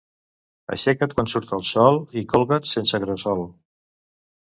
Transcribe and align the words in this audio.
Aixeca't 0.75 1.13
quan 1.19 1.29
surt 1.35 1.53
el 1.59 1.63
sol 1.73 2.01
i 2.23 2.27
colgat 2.35 2.73
sense 2.73 3.05
gresol. 3.07 3.49